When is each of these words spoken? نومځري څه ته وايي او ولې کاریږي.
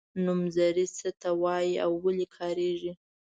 نومځري 0.25 0.85
څه 0.97 1.09
ته 1.21 1.29
وايي 1.41 1.73
او 1.85 1.91
ولې 2.03 2.25
کاریږي. 2.35 2.93